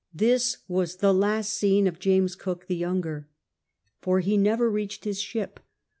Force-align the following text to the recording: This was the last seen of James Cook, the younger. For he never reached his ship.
This 0.15 0.57
was 0.67 0.95
the 0.95 1.13
last 1.13 1.53
seen 1.53 1.85
of 1.85 1.99
James 1.99 2.35
Cook, 2.35 2.65
the 2.65 2.75
younger. 2.75 3.27
For 4.01 4.19
he 4.19 4.35
never 4.35 4.67
reached 4.67 5.03
his 5.05 5.21
ship. 5.21 5.59